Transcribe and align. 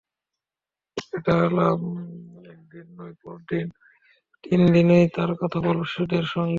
সেটা 0.97 1.33
হলো, 1.41 1.65
একদিন 2.53 2.85
নয়, 2.97 3.15
পরপর 3.21 3.67
তিন 4.43 4.61
দিনই 4.73 5.05
তারা 5.15 5.33
কথা 5.41 5.59
বলবে 5.59 5.85
শিশুদের 5.85 6.25
সঙ্গে। 6.25 6.49